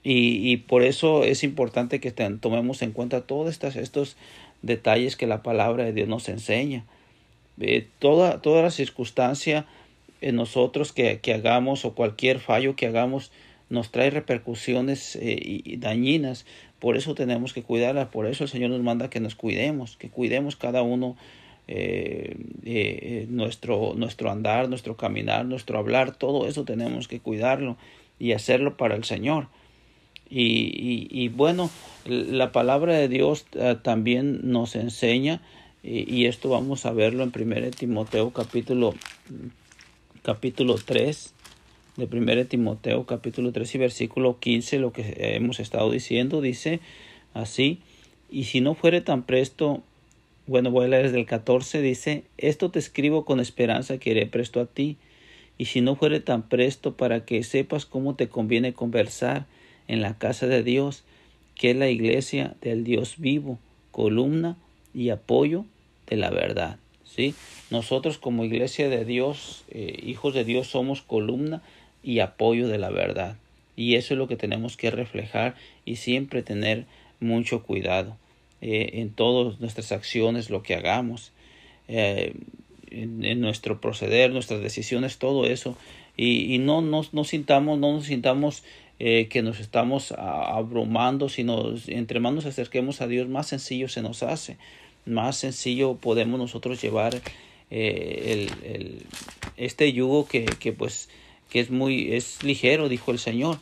Y, 0.04 0.58
por 0.58 0.82
eso 0.82 1.24
es 1.24 1.44
importante 1.44 2.00
que 2.00 2.12
tomemos 2.12 2.82
en 2.82 2.92
cuenta 2.92 3.22
todos 3.22 3.50
estos, 3.52 3.76
estos 3.76 4.18
detalles 4.62 5.16
que 5.16 5.28
la 5.28 5.44
palabra 5.44 5.84
de 5.84 5.94
Dios 5.94 6.08
nos 6.08 6.30
enseña. 6.30 6.86
Toda, 8.00 8.42
toda 8.42 8.64
la 8.64 8.72
circunstancia 8.72 9.66
en 10.22 10.36
nosotros 10.36 10.94
que, 10.94 11.20
que, 11.20 11.34
hagamos 11.34 11.86
o 11.86 11.94
cualquier 11.94 12.40
fallo 12.40 12.76
que 12.76 12.88
hagamos 12.88 13.32
nos 13.70 13.92
trae 13.92 14.10
repercusiones 14.10 15.16
eh, 15.16 15.38
y 15.42 15.78
dañinas. 15.78 16.46
Por 16.80 16.98
eso 16.98 17.16
tenemos 17.16 17.54
que 17.54 17.64
cuidarla. 17.64 18.12
Por 18.12 18.26
eso 18.26 18.44
el 18.44 18.50
Señor 18.50 18.72
nos 18.72 18.82
manda 18.82 19.10
que 19.10 19.20
nos 19.20 19.36
cuidemos, 19.36 19.98
que 19.98 20.10
cuidemos 20.10 20.56
cada 20.56 20.82
uno 20.82 21.16
eh, 21.68 22.36
eh, 22.66 23.28
nuestro, 23.30 23.94
nuestro 23.96 24.30
andar, 24.30 24.68
nuestro 24.68 24.98
caminar, 24.98 25.46
nuestro 25.46 25.78
hablar, 25.80 26.14
todo 26.16 26.48
eso 26.48 26.66
tenemos 26.66 27.08
que 27.08 27.22
cuidarlo 27.22 27.78
y 28.20 28.34
hacerlo 28.34 28.76
para 28.76 28.96
el 28.96 29.06
Señor. 29.06 29.48
Y, 30.34 31.08
y, 31.12 31.28
bueno, 31.28 31.70
la 32.06 32.54
palabra 32.54 32.96
de 32.96 33.10
Dios 33.10 33.46
eh, 33.52 33.76
también 33.82 34.40
nos 34.44 34.78
enseña, 34.78 35.42
y, 35.84 36.26
esto 36.26 36.50
vamos 36.50 36.86
a 36.86 36.94
verlo 36.94 37.24
en 37.24 37.34
1 37.36 37.72
Timoteo 37.72 38.32
capítulo, 38.32 38.94
capítulo 40.22 40.76
3, 40.76 41.34
de 41.98 42.06
1 42.06 42.46
Timoteo 42.46 43.06
capítulo 43.06 43.52
3 43.52 43.76
y 43.76 43.78
versículo 43.78 44.40
15, 44.40 44.80
lo 44.80 44.94
que 44.94 45.16
hemos 45.18 45.60
estado 45.60 45.92
diciendo, 45.92 46.40
dice 46.40 46.80
así, 47.34 47.80
y 48.30 48.46
si 48.46 48.62
no 48.62 48.74
fuere 48.74 49.02
tan 49.02 49.24
presto 49.24 49.84
bueno, 50.48 50.72
voy 50.72 50.86
a 50.86 50.88
leer 50.90 51.04
desde 51.06 51.20
el 51.20 51.26
14, 51.26 51.82
dice, 51.82 52.24
esto 52.38 52.72
te 52.72 52.80
escribo 52.80 53.26
con 53.26 53.40
esperanza 53.40 53.98
que 53.98 54.12
iré 54.12 54.26
presto 54.26 54.60
a 54.60 54.66
ti, 54.66 54.98
y 55.58 55.66
si 55.66 55.82
no 55.82 55.96
fuere 55.96 56.20
tan 56.20 56.44
presto 56.44 56.96
para 56.98 57.26
que 57.26 57.44
sepas 57.44 57.86
cómo 57.86 58.16
te 58.16 58.30
conviene 58.30 58.74
conversar 58.74 59.46
en 59.92 60.02
la 60.02 60.18
casa 60.18 60.48
de 60.48 60.64
Dios, 60.64 61.04
que 61.54 61.72
es 61.72 61.76
la 61.76 61.90
iglesia 61.90 62.56
del 62.62 62.86
Dios 62.86 63.16
vivo, 63.18 63.60
columna 63.92 64.56
y 64.94 65.10
apoyo 65.10 65.66
de 66.08 66.16
la 66.16 66.30
verdad. 66.30 66.78
¿sí? 67.04 67.36
Nosotros 67.72 68.18
como 68.18 68.46
iglesia 68.46 68.88
de 68.88 69.04
Dios, 69.04 69.66
eh, 69.70 70.00
hijos 70.02 70.34
de 70.34 70.46
Dios, 70.46 70.68
somos 70.68 71.02
columna 71.02 71.62
y 72.04 72.20
apoyo 72.20 72.70
de 72.70 72.78
la 72.78 72.90
verdad. 72.90 73.36
Y 73.76 73.96
eso 73.96 74.14
es 74.14 74.18
lo 74.18 74.30
que 74.30 74.38
tenemos 74.38 74.78
que 74.78 74.92
reflejar 74.92 75.56
y 75.84 75.98
siempre 75.98 76.42
tener 76.42 76.86
mucho 77.20 77.64
cuidado. 77.64 78.16
Eh, 78.62 79.02
en 79.02 79.10
todas 79.10 79.60
nuestras 79.60 79.92
acciones, 79.92 80.50
lo 80.50 80.64
que 80.64 80.76
hagamos, 80.76 81.34
eh, 81.90 82.34
en, 82.92 83.42
nuestro 83.42 83.82
proceder, 83.82 84.32
nuestras 84.32 84.62
decisiones, 84.62 85.18
todo 85.18 85.46
eso. 85.46 85.76
Y, 86.16 86.60
no, 86.60 86.82
nos, 86.82 87.14
no 87.14 87.26
sintamos, 87.26 87.78
no 87.80 87.94
nos 87.94 88.06
sintamos 88.06 88.64
eh, 89.04 89.28
que 89.30 89.42
nos 89.42 89.60
estamos 89.60 90.12
abrumando, 90.14 91.28
sino 91.28 91.74
entre 91.88 92.20
más 92.20 92.34
nos 92.34 92.46
acerquemos 92.46 93.02
a 93.02 93.08
Dios, 93.08 93.28
más 93.28 93.48
sencillo 93.48 93.90
se 93.90 94.02
nos 94.02 94.22
hace, 94.22 94.58
más 95.06 95.38
sencillo 95.38 95.96
podemos 95.96 96.40
nosotros 96.40 96.82
llevar 96.82 97.20
el, 97.70 98.52
el, 98.64 99.06
este 99.58 99.92
yugo 99.94 100.28
que, 100.28 100.46
que 100.46 100.74
pues 100.74 101.10
que 101.50 101.62
es 101.62 101.72
muy 101.72 102.14
es 102.14 102.44
ligero, 102.44 102.90
dijo 102.90 103.12
el 103.12 103.20
Señor, 103.20 103.60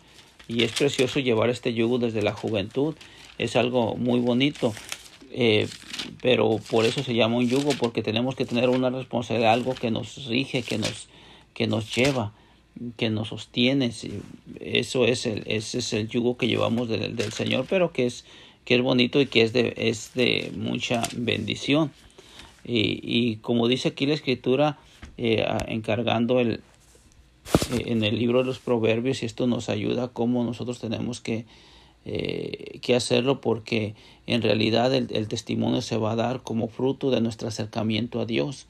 y 0.47 0.63
es 0.63 0.71
precioso 0.71 1.19
llevar 1.19 1.49
este 1.49 1.73
yugo 1.73 1.99
desde 1.99 2.21
la 2.21 2.33
juventud. 2.33 2.95
Es 3.37 3.55
algo 3.55 3.95
muy 3.95 4.19
bonito. 4.19 4.73
Eh, 5.31 5.67
pero 6.21 6.59
por 6.69 6.85
eso 6.85 7.03
se 7.03 7.13
llama 7.13 7.37
un 7.37 7.47
yugo, 7.47 7.71
porque 7.79 8.01
tenemos 8.01 8.35
que 8.35 8.45
tener 8.45 8.69
una 8.69 8.89
responsabilidad, 8.89 9.53
algo 9.53 9.75
que 9.75 9.91
nos 9.91 10.25
rige, 10.25 10.63
que 10.63 10.77
nos, 10.77 11.07
que 11.53 11.67
nos 11.67 11.95
lleva, 11.95 12.33
que 12.97 13.09
nos 13.09 13.29
sostiene. 13.29 13.91
Eso 14.59 15.05
es 15.05 15.25
el, 15.25 15.43
ese 15.45 15.79
es 15.79 15.93
el 15.93 16.07
yugo 16.07 16.37
que 16.37 16.47
llevamos 16.47 16.89
del, 16.89 17.15
del 17.15 17.33
Señor, 17.33 17.65
pero 17.69 17.91
que 17.91 18.05
es, 18.05 18.25
que 18.65 18.75
es 18.75 18.81
bonito 18.81 19.19
y 19.21 19.27
que 19.27 19.41
es 19.41 19.53
de, 19.53 19.73
es 19.77 20.13
de 20.13 20.51
mucha 20.55 21.03
bendición. 21.15 21.91
Y, 22.63 22.99
y 23.03 23.37
como 23.37 23.67
dice 23.67 23.89
aquí 23.89 24.05
la 24.05 24.13
escritura, 24.13 24.79
eh, 25.17 25.45
encargando 25.67 26.39
el, 26.39 26.61
eh, 27.71 27.83
en 27.87 28.03
el 28.03 28.17
libro 28.19 28.39
de 28.39 28.45
los 28.45 28.59
proverbios, 28.59 29.23
y 29.23 29.25
esto 29.25 29.47
nos 29.47 29.69
ayuda 29.69 30.09
cómo 30.09 30.43
nosotros 30.43 30.79
tenemos 30.79 31.19
que 31.19 31.45
eh, 32.05 32.79
que 32.81 32.95
hacerlo 32.95 33.41
porque 33.41 33.93
en 34.25 34.41
realidad 34.41 34.93
el, 34.95 35.27
testimonio 35.27 35.81
se 35.81 35.97
va 35.97 36.13
a 36.13 36.15
dar 36.15 36.41
como 36.43 36.69
fruto 36.69 37.11
de 37.11 37.19
nuestro 37.19 37.49
acercamiento 37.49 38.21
a 38.21 38.25
Dios. 38.25 38.67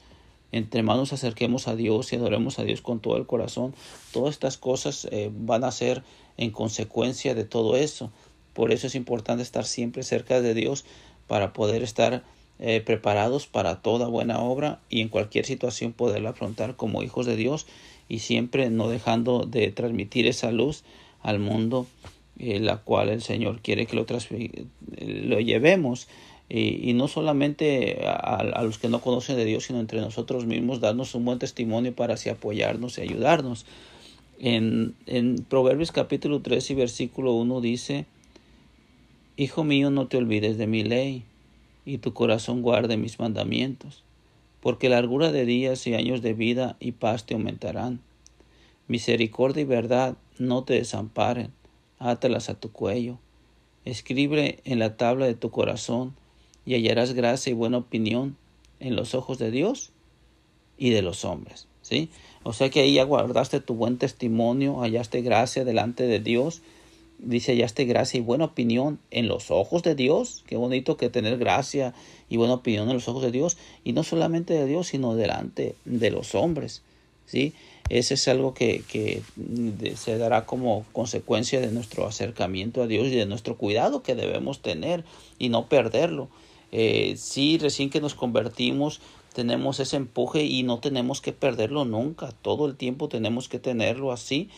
Entre 0.52 0.82
más 0.82 0.96
nos 0.96 1.12
acerquemos 1.12 1.68
a 1.68 1.76
Dios 1.76 2.12
y 2.12 2.16
adoremos 2.16 2.58
a 2.58 2.64
Dios 2.64 2.80
con 2.80 3.00
todo 3.00 3.16
el 3.16 3.26
corazón, 3.26 3.74
todas 4.12 4.34
estas 4.34 4.58
cosas 4.58 5.06
eh, 5.10 5.30
van 5.32 5.64
a 5.64 5.70
ser 5.70 6.02
en 6.36 6.50
consecuencia 6.50 7.34
de 7.34 7.44
todo 7.44 7.76
eso. 7.76 8.10
Por 8.52 8.72
eso 8.72 8.86
es 8.88 8.94
importante 8.94 9.42
estar 9.42 9.64
siempre 9.64 10.02
cerca 10.02 10.40
de 10.40 10.54
Dios 10.54 10.84
para 11.28 11.52
poder 11.52 11.82
estar 11.82 12.24
eh, 12.58 12.80
preparados 12.80 13.46
para 13.46 13.80
toda 13.80 14.08
buena 14.08 14.40
obra 14.40 14.80
y 14.90 15.00
en 15.00 15.08
cualquier 15.08 15.46
situación 15.46 15.92
poderla 15.92 16.30
afrontar 16.30 16.76
como 16.76 17.02
hijos 17.02 17.26
de 17.26 17.36
Dios 17.36 17.66
y 18.08 18.18
siempre 18.18 18.68
no 18.70 18.88
dejando 18.88 19.46
de 19.46 19.70
transmitir 19.70 20.26
esa 20.26 20.50
luz 20.50 20.82
al 21.22 21.38
mundo 21.38 21.86
eh, 22.42 22.58
la 22.58 22.78
cual 22.78 23.10
el 23.10 23.20
Señor 23.20 23.60
quiere 23.60 23.84
que 23.84 23.96
lo, 23.96 24.06
lo 24.06 25.40
llevemos. 25.40 26.08
Y 26.52 26.92
no 26.94 27.06
solamente 27.06 28.04
a, 28.04 28.62
los 28.64 28.78
que 28.78 28.88
no 28.88 29.00
conocen 29.00 29.36
de 29.36 29.44
Dios, 29.44 29.64
sino 29.64 29.78
entre 29.78 30.00
nosotros 30.00 30.46
mismos, 30.46 30.80
darnos 30.80 31.14
un 31.14 31.24
buen 31.24 31.38
testimonio 31.38 31.94
para 31.94 32.14
así 32.14 32.28
apoyarnos 32.28 32.98
y 32.98 33.02
ayudarnos. 33.02 33.66
En, 34.40 34.94
en 35.06 35.36
Proverbios 35.48 35.92
capítulo 35.92 36.40
3 36.40 36.70
y 36.70 36.74
versículo 36.74 37.34
1 37.34 37.60
dice, 37.60 38.06
Hijo 39.36 39.62
mío, 39.62 39.90
no 39.90 40.08
te 40.08 40.16
olvides 40.16 40.58
de 40.58 40.66
mi 40.66 40.82
ley, 40.82 41.22
y 41.84 41.98
tu 41.98 42.12
corazón 42.12 42.62
guarde 42.62 42.96
mis 42.96 43.20
mandamientos, 43.20 44.02
porque 44.60 44.88
largura 44.88 45.30
de 45.30 45.46
días 45.46 45.86
y 45.86 45.94
años 45.94 46.20
de 46.20 46.34
vida 46.34 46.76
y 46.80 46.92
paz 46.92 47.26
te 47.26 47.34
aumentarán. 47.34 48.00
Misericordia 48.88 49.62
y 49.62 49.66
verdad 49.66 50.16
no 50.38 50.64
te 50.64 50.74
desamparen 50.74 51.52
átalas 52.00 52.48
a 52.48 52.54
tu 52.54 52.72
cuello. 52.72 53.18
Escribe 53.84 54.58
en 54.64 54.80
la 54.80 54.96
tabla 54.96 55.26
de 55.26 55.34
tu 55.34 55.50
corazón 55.50 56.14
y 56.70 56.74
hallarás 56.76 57.14
gracia 57.14 57.50
y 57.50 57.54
buena 57.54 57.78
opinión 57.78 58.36
en 58.78 58.94
los 58.94 59.16
ojos 59.16 59.38
de 59.38 59.50
Dios 59.50 59.90
y 60.78 60.90
de 60.90 61.02
los 61.02 61.24
hombres. 61.24 61.66
¿sí? 61.82 62.10
O 62.44 62.52
sea 62.52 62.70
que 62.70 62.78
ahí 62.78 62.94
ya 62.94 63.02
guardaste 63.02 63.58
tu 63.58 63.74
buen 63.74 63.98
testimonio, 63.98 64.78
hallaste 64.78 65.20
gracia 65.20 65.64
delante 65.64 66.06
de 66.06 66.20
Dios. 66.20 66.62
Dice, 67.18 67.54
hallaste 67.54 67.86
gracia 67.86 68.18
y 68.18 68.20
buena 68.20 68.44
opinión 68.44 69.00
en 69.10 69.26
los 69.26 69.50
ojos 69.50 69.82
de 69.82 69.96
Dios. 69.96 70.44
Qué 70.46 70.56
bonito 70.56 70.96
que 70.96 71.10
tener 71.10 71.38
gracia 71.38 71.92
y 72.28 72.36
buena 72.36 72.54
opinión 72.54 72.88
en 72.88 72.94
los 72.94 73.08
ojos 73.08 73.24
de 73.24 73.32
Dios. 73.32 73.58
Y 73.82 73.92
no 73.92 74.04
solamente 74.04 74.54
de 74.54 74.66
Dios, 74.66 74.86
sino 74.86 75.16
delante 75.16 75.74
de 75.84 76.10
los 76.12 76.36
hombres. 76.36 76.82
¿sí? 77.26 77.52
Ese 77.88 78.14
es 78.14 78.28
algo 78.28 78.54
que, 78.54 78.84
que 78.86 79.22
se 79.96 80.18
dará 80.18 80.46
como 80.46 80.86
consecuencia 80.92 81.60
de 81.60 81.72
nuestro 81.72 82.06
acercamiento 82.06 82.80
a 82.80 82.86
Dios 82.86 83.08
y 83.08 83.16
de 83.16 83.26
nuestro 83.26 83.56
cuidado 83.56 84.04
que 84.04 84.14
debemos 84.14 84.62
tener 84.62 85.02
y 85.36 85.48
no 85.48 85.68
perderlo. 85.68 86.28
Eh, 86.72 87.14
sí, 87.16 87.58
recién 87.58 87.90
que 87.90 88.00
nos 88.00 88.14
convertimos 88.14 89.00
tenemos 89.34 89.80
ese 89.80 89.96
empuje 89.96 90.44
y 90.44 90.62
no 90.62 90.80
tenemos 90.80 91.20
que 91.20 91.32
perderlo 91.32 91.84
nunca. 91.84 92.32
Todo 92.42 92.66
el 92.66 92.76
tiempo 92.76 93.08
tenemos 93.08 93.48
que 93.48 93.58
tenerlo 93.58 94.12
así 94.12 94.48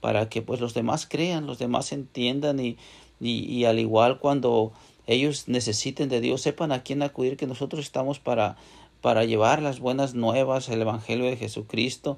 para 0.00 0.28
que 0.28 0.40
pues 0.42 0.60
los 0.60 0.72
demás 0.74 1.06
crean, 1.06 1.46
los 1.46 1.58
demás 1.58 1.92
entiendan 1.92 2.60
y, 2.60 2.78
y, 3.20 3.64
al 3.64 3.78
igual 3.78 4.18
cuando 4.18 4.72
ellos 5.06 5.48
necesiten 5.48 6.08
de 6.08 6.20
Dios, 6.20 6.40
sepan 6.40 6.72
a 6.72 6.82
quién 6.82 7.02
acudir, 7.02 7.36
que 7.36 7.46
nosotros 7.46 7.84
estamos 7.84 8.18
para, 8.18 8.56
para 9.02 9.24
llevar 9.24 9.60
las 9.60 9.80
buenas 9.80 10.14
nuevas, 10.14 10.68
el 10.68 10.80
Evangelio 10.80 11.26
de 11.26 11.36
Jesucristo, 11.36 12.16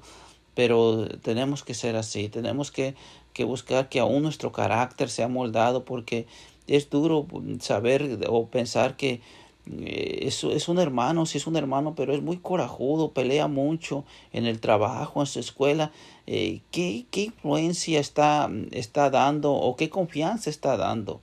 pero 0.53 1.07
tenemos 1.21 1.63
que 1.63 1.73
ser 1.73 1.95
así, 1.95 2.29
tenemos 2.29 2.71
que, 2.71 2.95
que 3.33 3.43
buscar 3.43 3.89
que 3.89 3.99
aún 3.99 4.21
nuestro 4.23 4.51
carácter 4.51 5.09
sea 5.09 5.27
moldado 5.27 5.83
porque 5.83 6.27
es 6.67 6.89
duro 6.89 7.27
saber 7.59 8.19
o 8.29 8.47
pensar 8.47 8.95
que, 8.95 9.21
es, 9.65 10.43
es, 10.43 10.67
un 10.67 10.79
hermano, 10.79 11.25
sí 11.25 11.37
es 11.37 11.47
un 11.47 11.55
hermano, 11.55 11.95
pero 11.95 12.13
es 12.13 12.21
muy 12.21 12.37
corajudo, 12.37 13.11
pelea 13.11 13.47
mucho 13.47 14.03
en 14.33 14.45
el 14.45 14.59
trabajo, 14.59 15.21
en 15.21 15.27
su 15.27 15.39
escuela. 15.39 15.91
Eh, 16.27 16.59
¿qué, 16.71 17.05
¿qué, 17.11 17.21
influencia 17.23 17.99
está, 17.99 18.49
está 18.71 19.09
dando 19.09 19.53
o 19.53 19.75
qué 19.77 19.89
confianza 19.89 20.49
está 20.49 20.75
dando? 20.75 21.21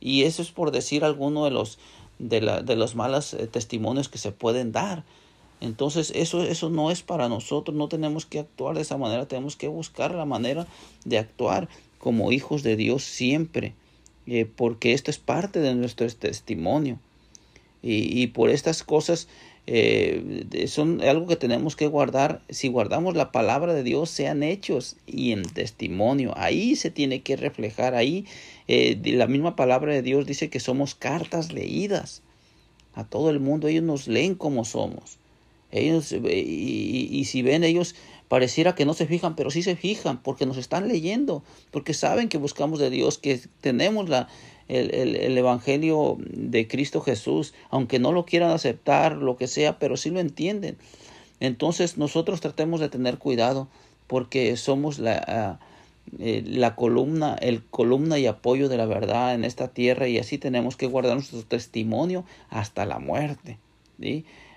Y 0.00 0.22
eso 0.22 0.42
es 0.42 0.50
por 0.50 0.72
decir 0.72 1.04
alguno 1.04 1.44
de 1.44 1.52
los, 1.52 1.78
de, 2.18 2.40
la, 2.40 2.62
de 2.62 2.74
los 2.74 2.96
malos 2.96 3.34
eh, 3.34 3.46
testimonios 3.46 4.08
que 4.08 4.18
se 4.18 4.32
pueden 4.32 4.72
dar. 4.72 5.04
Entonces 5.60 6.12
eso, 6.16 6.42
eso 6.42 6.70
no 6.70 6.90
es 6.90 7.02
para 7.02 7.28
nosotros, 7.28 7.76
no 7.76 7.88
tenemos 7.88 8.26
que 8.26 8.40
actuar 8.40 8.74
de 8.74 8.82
esa 8.82 8.96
manera, 8.96 9.28
tenemos 9.28 9.56
que 9.56 9.68
buscar 9.68 10.14
la 10.14 10.24
manera 10.24 10.66
de 11.04 11.18
actuar 11.18 11.68
como 11.98 12.32
hijos 12.32 12.62
de 12.62 12.76
Dios 12.76 13.04
siempre, 13.04 13.74
porque 14.56 14.94
esto 14.94 15.10
es 15.10 15.18
parte 15.18 15.60
de 15.60 15.74
nuestro 15.74 16.08
testimonio. 16.08 16.98
Y, 17.82 18.22
y 18.22 18.26
por 18.28 18.50
estas 18.50 18.82
cosas 18.82 19.28
eh, 19.66 20.66
son 20.66 21.00
algo 21.02 21.26
que 21.26 21.36
tenemos 21.36 21.76
que 21.76 21.86
guardar. 21.86 22.42
Si 22.48 22.68
guardamos 22.68 23.14
la 23.14 23.30
palabra 23.30 23.74
de 23.74 23.82
Dios, 23.82 24.10
sean 24.10 24.42
hechos 24.42 24.96
y 25.06 25.32
en 25.32 25.42
testimonio. 25.42 26.32
Ahí 26.36 26.76
se 26.76 26.90
tiene 26.90 27.22
que 27.22 27.36
reflejar. 27.36 27.94
Ahí 27.94 28.26
eh, 28.68 29.00
la 29.04 29.26
misma 29.26 29.56
palabra 29.56 29.92
de 29.92 30.02
Dios 30.02 30.26
dice 30.26 30.50
que 30.50 30.60
somos 30.60 30.94
cartas 30.94 31.52
leídas 31.52 32.22
a 32.94 33.04
todo 33.04 33.30
el 33.30 33.40
mundo. 33.40 33.68
Ellos 33.68 33.84
nos 33.84 34.08
leen 34.08 34.34
como 34.34 34.64
somos. 34.64 35.18
Ellos, 35.70 36.10
y, 36.10 36.16
y, 36.26 37.08
y 37.12 37.24
si 37.26 37.42
ven 37.42 37.62
ellos 37.62 37.94
pareciera 38.30 38.76
que 38.76 38.86
no 38.86 38.94
se 38.94 39.06
fijan, 39.06 39.34
pero 39.34 39.50
sí 39.50 39.64
se 39.64 39.74
fijan 39.74 40.22
porque 40.22 40.46
nos 40.46 40.56
están 40.56 40.86
leyendo, 40.86 41.42
porque 41.72 41.94
saben 41.94 42.28
que 42.28 42.38
buscamos 42.38 42.78
de 42.78 42.88
Dios, 42.88 43.18
que 43.18 43.40
tenemos 43.60 44.08
la, 44.08 44.28
el, 44.68 45.36
Evangelio 45.36 46.16
de 46.20 46.68
Cristo 46.68 47.00
Jesús, 47.00 47.54
aunque 47.70 47.98
no 47.98 48.12
lo 48.12 48.26
quieran 48.26 48.52
aceptar, 48.52 49.16
lo 49.16 49.36
que 49.36 49.48
sea, 49.48 49.80
pero 49.80 49.96
sí 49.96 50.10
lo 50.10 50.20
entienden. 50.20 50.76
Entonces 51.40 51.98
nosotros 51.98 52.40
tratemos 52.40 52.78
de 52.78 52.88
tener 52.88 53.18
cuidado 53.18 53.66
porque 54.06 54.56
somos 54.56 55.00
la, 55.00 55.24
ah, 55.26 55.58
eh, 56.20 56.44
la 56.46 56.76
columna, 56.76 57.34
el 57.34 57.64
columna 57.64 58.20
y 58.20 58.26
apoyo 58.26 58.68
de 58.68 58.76
la 58.76 58.86
verdad 58.86 59.34
en 59.34 59.44
esta 59.44 59.66
tierra 59.66 60.06
y 60.06 60.18
así 60.18 60.38
tenemos 60.38 60.76
que 60.76 60.86
guardar 60.86 61.14
nuestro 61.14 61.42
testimonio 61.42 62.24
hasta 62.48 62.86
la 62.86 63.00
muerte. 63.00 63.58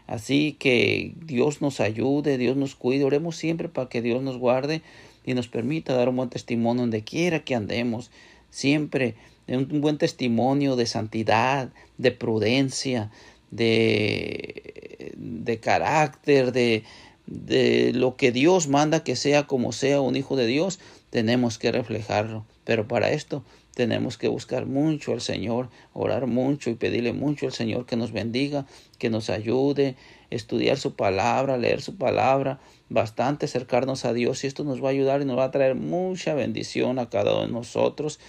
Así 0.08 0.56
que 0.60 1.14
Dios 1.26 1.62
nos 1.62 1.80
ayude, 1.80 2.38
Dios 2.38 2.58
nos 2.58 2.76
cuide, 2.76 3.04
oremos 3.06 3.38
siempre 3.38 3.70
para 3.70 3.90
que 3.90 4.02
Dios 4.02 4.22
nos 4.22 4.38
guarde 4.38 4.82
y 5.26 5.34
nos 5.34 5.48
permita 5.48 5.96
dar 5.96 6.10
un 6.10 6.18
buen 6.18 6.30
testimonio 6.30 6.82
donde 6.82 7.04
quiera 7.04 7.44
que 7.44 7.56
andemos. 7.56 8.12
Siempre 8.50 9.16
un 9.48 9.82
buen 9.82 9.98
testimonio 9.98 10.76
de 10.76 10.86
santidad, 10.86 11.70
de 11.98 12.12
prudencia, 12.12 13.12
de, 13.52 15.14
de 15.18 15.60
carácter, 15.60 16.52
de, 16.52 16.84
de 17.26 17.92
lo 17.94 18.16
que 18.16 18.32
Dios 18.32 18.68
manda 18.68 19.04
que 19.04 19.16
sea 19.16 19.44
como 19.44 19.72
sea 19.72 20.02
un 20.02 20.16
hijo 20.16 20.36
de 20.36 20.48
Dios, 20.48 20.80
tenemos 21.10 21.58
que 21.58 21.72
reflejarlo. 21.72 22.46
Pero 22.64 22.88
para 22.88 23.12
esto 23.12 23.44
tenemos 23.74 24.18
que 24.18 24.28
buscar 24.28 24.66
mucho 24.66 25.14
al 25.14 25.22
Señor, 25.22 25.70
orar 25.94 26.28
mucho 26.28 26.70
y 26.70 26.76
pedirle 26.76 27.14
mucho 27.14 27.48
al 27.48 27.54
Señor 27.54 27.86
que 27.86 27.96
nos 27.96 28.12
bendiga, 28.12 28.66
que 29.00 29.10
nos 29.10 29.30
ayude, 29.30 29.96
estudiar 30.30 30.78
su 30.78 30.96
palabra, 30.96 31.58
leer 31.58 31.82
su 31.82 31.98
palabra, 31.98 32.60
bastante 32.90 33.46
acercarnos 33.46 34.06
a 34.06 34.14
Dios 34.14 34.44
y 34.44 34.48
esto 34.48 34.64
nos 34.64 34.84
va 34.84 34.90
a 34.90 34.92
ayudar 34.92 35.22
y 35.22 35.26
nos 35.26 35.38
va 35.38 35.46
a 35.46 35.52
traer 35.52 35.76
mucha 35.76 36.34
bendición 36.34 37.00
a 37.00 37.10
cada 37.10 37.34
uno 37.34 37.42
de 37.48 37.52
nosotros. 37.52 38.20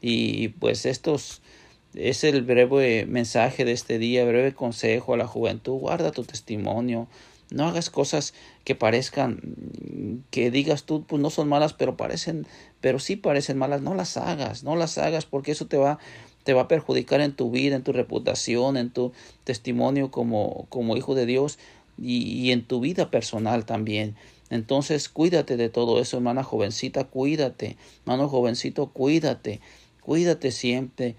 Y 0.00 0.48
pues 0.48 0.86
estos 0.86 1.42
es 1.94 2.24
el 2.24 2.42
breve 2.42 3.06
mensaje 3.06 3.64
de 3.64 3.72
este 3.72 3.98
día, 3.98 4.24
breve 4.24 4.54
consejo 4.54 5.14
a 5.14 5.16
la 5.16 5.26
juventud. 5.26 5.74
Guarda 5.74 6.12
tu 6.12 6.24
testimonio. 6.24 7.08
No 7.50 7.66
hagas 7.66 7.90
cosas 7.90 8.34
que 8.64 8.74
parezcan, 8.74 9.40
que 10.30 10.50
digas 10.50 10.84
tú, 10.84 11.04
pues 11.04 11.20
no 11.20 11.30
son 11.30 11.48
malas, 11.48 11.72
pero 11.72 11.96
parecen, 11.96 12.46
pero 12.80 12.98
sí 12.98 13.16
parecen 13.16 13.58
malas. 13.58 13.82
No 13.82 13.94
las 13.94 14.16
hagas, 14.16 14.64
no 14.64 14.76
las 14.76 14.98
hagas, 14.98 15.26
porque 15.26 15.52
eso 15.52 15.66
te 15.66 15.76
va, 15.76 15.98
te 16.44 16.54
va 16.54 16.62
a 16.62 16.68
perjudicar 16.68 17.20
en 17.20 17.34
tu 17.34 17.50
vida, 17.50 17.76
en 17.76 17.82
tu 17.82 17.92
reputación, 17.92 18.76
en 18.76 18.90
tu 18.90 19.12
testimonio 19.44 20.10
como, 20.10 20.66
como 20.68 20.96
hijo 20.96 21.14
de 21.14 21.26
Dios 21.26 21.58
y, 21.98 22.22
y 22.24 22.52
en 22.52 22.64
tu 22.64 22.80
vida 22.80 23.10
personal 23.10 23.64
también. 23.64 24.16
Entonces, 24.50 25.08
cuídate 25.08 25.56
de 25.56 25.68
todo 25.68 26.00
eso, 26.00 26.16
hermana 26.16 26.42
jovencita, 26.44 27.04
cuídate. 27.04 27.76
Hermano 28.00 28.28
jovencito, 28.28 28.88
cuídate. 28.88 29.60
Cuídate 30.00 30.52
siempre. 30.52 31.16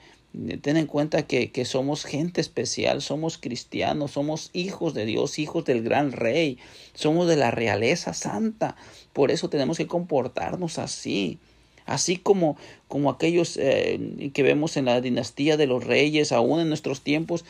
Ten 0.62 0.78
en 0.78 0.88
cuenta 0.88 1.28
que, 1.28 1.52
que, 1.52 1.66
somos 1.66 2.04
gente 2.04 2.42
especial, 2.42 3.02
somos 3.02 3.38
cristianos, 3.38 4.12
somos 4.12 4.50
hijos 4.54 4.94
de 4.94 5.06
Dios, 5.06 5.40
hijos 5.40 5.64
del 5.66 5.82
gran 5.82 6.12
rey, 6.12 6.58
somos 6.94 7.28
de 7.28 7.38
la 7.38 7.52
realeza 7.52 8.14
santa. 8.14 8.76
Por 9.14 9.32
eso 9.32 9.50
tenemos 9.50 9.78
que 9.78 9.88
comportarnos 9.88 10.78
así. 10.78 11.40
Así 11.86 12.18
como, 12.18 12.58
como 12.88 13.12
aquellos 13.12 13.58
eh, 13.58 14.32
que 14.34 14.44
vemos 14.44 14.76
en 14.76 14.86
la 14.86 15.02
dinastía 15.02 15.56
de 15.56 15.68
los 15.68 15.84
reyes, 15.84 16.32
aún 16.32 16.60
en 16.60 16.68
nuestros 16.68 17.02
tiempos, 17.02 17.46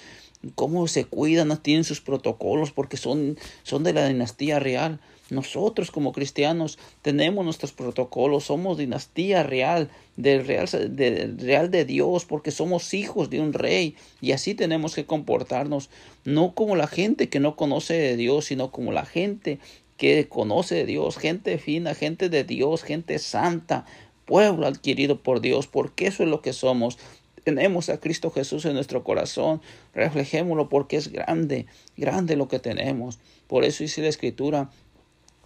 cómo 0.53 0.87
se 0.87 1.05
cuidan, 1.05 1.57
tienen 1.61 1.85
sus 1.85 2.01
protocolos 2.01 2.71
porque 2.71 2.97
son, 2.97 3.37
son 3.63 3.83
de 3.83 3.93
la 3.93 4.07
dinastía 4.07 4.59
real. 4.59 4.99
Nosotros 5.29 5.89
como 5.89 6.11
cristianos 6.11 6.77
tenemos 7.01 7.43
nuestros 7.43 7.71
protocolos, 7.71 8.45
somos 8.45 8.77
dinastía 8.77 9.41
real, 9.41 9.89
del 10.17 10.45
real, 10.45 10.67
de, 10.95 11.33
real 11.37 11.71
de 11.71 11.83
Dios, 11.83 12.25
porque 12.25 12.51
somos 12.51 12.93
hijos 12.93 13.31
de 13.31 13.41
un 13.41 13.53
rey 13.53 13.95
y 14.21 14.33
así 14.33 14.53
tenemos 14.53 14.93
que 14.93 15.05
comportarnos, 15.05 15.89
no 16.25 16.53
como 16.53 16.75
la 16.75 16.87
gente 16.87 17.27
que 17.27 17.39
no 17.39 17.55
conoce 17.55 17.95
de 17.95 18.15
Dios, 18.17 18.45
sino 18.45 18.71
como 18.71 18.91
la 18.91 19.05
gente 19.05 19.59
que 19.97 20.27
conoce 20.27 20.75
de 20.75 20.85
Dios, 20.85 21.17
gente 21.17 21.57
fina, 21.57 21.95
gente 21.95 22.29
de 22.29 22.43
Dios, 22.43 22.83
gente 22.83 23.17
santa, 23.17 23.85
pueblo 24.25 24.67
adquirido 24.67 25.21
por 25.21 25.41
Dios, 25.41 25.65
porque 25.67 26.07
eso 26.07 26.23
es 26.23 26.29
lo 26.29 26.41
que 26.41 26.53
somos. 26.53 26.99
Tenemos 27.43 27.89
a 27.89 27.99
Cristo 27.99 28.31
Jesús 28.31 28.65
en 28.65 28.73
nuestro 28.73 29.03
corazón, 29.03 29.61
reflejémoslo 29.93 30.67
porque 30.69 30.97
es 30.97 31.11
grande, 31.11 31.67
grande 31.95 32.35
lo 32.35 32.47
que 32.47 32.59
tenemos. 32.59 33.19
Por 33.47 33.63
eso 33.63 33.83
dice 33.83 34.01
la 34.01 34.07
Escritura, 34.07 34.71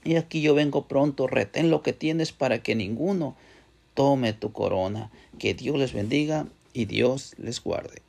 y 0.03 0.15
aquí 0.15 0.41
yo 0.41 0.53
vengo 0.53 0.88
pronto, 0.88 1.27
retén 1.27 1.69
lo 1.69 1.81
que 1.81 1.93
tienes 1.93 2.31
para 2.31 2.63
que 2.63 2.75
ninguno 2.75 3.35
tome 3.93 4.33
tu 4.33 4.51
corona. 4.51 5.12
Que 5.38 5.53
Dios 5.53 5.77
les 5.77 5.93
bendiga 5.93 6.47
y 6.73 6.85
Dios 6.85 7.35
les 7.38 7.62
guarde. 7.62 8.08